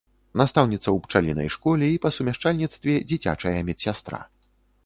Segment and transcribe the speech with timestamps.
[0.39, 4.25] Настаўніца ў пчалінай школе і па сумяшчальніцтве дзіцячая медсястра.